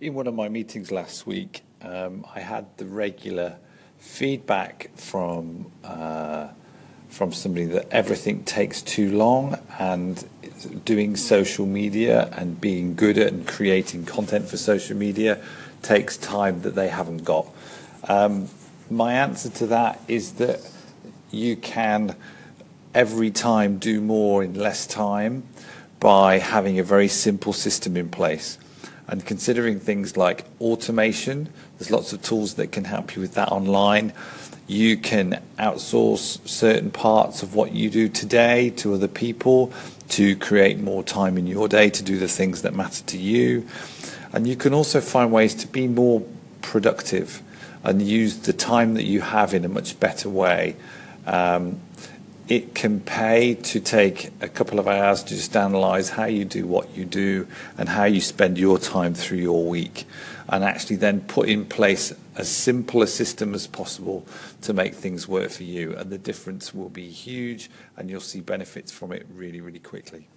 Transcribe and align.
in 0.00 0.14
one 0.14 0.26
of 0.26 0.34
my 0.34 0.48
meetings 0.48 0.92
last 0.92 1.26
week, 1.26 1.62
um, 1.82 2.24
I 2.34 2.40
had 2.40 2.66
the 2.76 2.84
regular 2.84 3.56
feedback 3.98 4.90
from 4.94 5.72
uh, 5.82 6.48
from 7.08 7.32
somebody 7.32 7.64
that 7.64 7.88
everything 7.90 8.44
takes 8.44 8.82
too 8.82 9.10
long 9.16 9.58
and 9.78 10.28
doing 10.84 11.16
social 11.16 11.64
media 11.66 12.28
and 12.36 12.60
being 12.60 12.94
good 12.94 13.16
at 13.16 13.32
and 13.32 13.48
creating 13.48 14.04
content 14.04 14.46
for 14.46 14.58
social 14.58 14.96
media 14.96 15.42
takes 15.80 16.18
time 16.18 16.60
that 16.62 16.74
they 16.74 16.88
haven't 16.88 17.24
got. 17.24 17.46
Um, 18.04 18.48
my 18.90 19.14
answer 19.14 19.48
to 19.50 19.66
that 19.68 20.00
is 20.06 20.32
that 20.32 20.60
you 21.30 21.56
can 21.56 22.14
every 22.94 23.30
time 23.30 23.78
do 23.78 24.02
more 24.02 24.44
in 24.44 24.54
less 24.54 24.86
time 24.86 25.44
by 25.98 26.38
having 26.38 26.78
a 26.78 26.84
very 26.84 27.08
simple 27.08 27.54
system 27.54 27.96
in 27.96 28.10
place 28.10 28.58
and 29.08 29.24
considering 29.24 29.80
things 29.80 30.16
like 30.16 30.44
automation. 30.60 31.48
There's 31.78 31.90
lots 31.90 32.12
of 32.12 32.22
tools 32.22 32.54
that 32.54 32.70
can 32.72 32.84
help 32.84 33.16
you 33.16 33.22
with 33.22 33.34
that 33.34 33.50
online. 33.50 34.12
You 34.66 34.98
can 34.98 35.42
outsource 35.58 36.46
certain 36.46 36.90
parts 36.90 37.42
of 37.42 37.54
what 37.54 37.72
you 37.72 37.88
do 37.88 38.08
today 38.08 38.70
to 38.70 38.92
other 38.94 39.08
people 39.08 39.72
to 40.10 40.36
create 40.36 40.78
more 40.78 41.02
time 41.02 41.38
in 41.38 41.46
your 41.46 41.68
day 41.68 41.88
to 41.90 42.02
do 42.02 42.18
the 42.18 42.28
things 42.28 42.62
that 42.62 42.74
matter 42.74 43.02
to 43.04 43.18
you. 43.18 43.66
And 44.32 44.46
you 44.46 44.56
can 44.56 44.74
also 44.74 45.00
find 45.00 45.32
ways 45.32 45.54
to 45.56 45.66
be 45.66 45.88
more 45.88 46.22
productive 46.60 47.42
and 47.82 48.02
use 48.02 48.40
the 48.40 48.52
time 48.52 48.94
that 48.94 49.04
you 49.04 49.22
have 49.22 49.54
in 49.54 49.64
a 49.64 49.68
much 49.68 49.98
better 49.98 50.28
way. 50.28 50.76
Um, 51.26 51.80
it 52.48 52.74
can 52.74 53.00
pay 53.00 53.54
to 53.54 53.78
take 53.78 54.30
a 54.40 54.48
couple 54.48 54.78
of 54.78 54.88
hours 54.88 55.22
to 55.22 55.34
just 55.34 55.54
analyze 55.54 56.10
how 56.10 56.24
you 56.24 56.44
do 56.44 56.66
what 56.66 56.96
you 56.96 57.04
do 57.04 57.46
and 57.76 57.90
how 57.90 58.04
you 58.04 58.20
spend 58.20 58.56
your 58.56 58.78
time 58.78 59.12
through 59.12 59.38
your 59.38 59.68
week 59.68 60.06
and 60.48 60.64
actually 60.64 60.96
then 60.96 61.20
put 61.20 61.48
in 61.48 61.66
place 61.66 62.12
as 62.36 62.48
simple 62.48 63.02
a 63.02 63.06
system 63.06 63.54
as 63.54 63.66
possible 63.66 64.26
to 64.62 64.72
make 64.72 64.94
things 64.94 65.28
work 65.28 65.50
for 65.50 65.64
you. 65.64 65.94
And 65.94 66.10
the 66.10 66.16
difference 66.16 66.74
will 66.74 66.88
be 66.88 67.08
huge 67.08 67.70
and 67.96 68.08
you'll 68.08 68.20
see 68.20 68.40
benefits 68.40 68.90
from 68.90 69.12
it 69.12 69.26
really 69.30 69.60
really 69.60 69.80
quickly 69.80 70.28